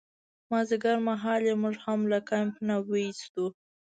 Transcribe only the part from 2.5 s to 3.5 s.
نه ویستو.